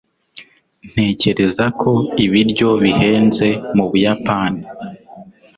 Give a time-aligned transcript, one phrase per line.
[0.91, 1.91] Ntekereza ko
[2.25, 4.63] ibiryo bihenze mu Buyapani.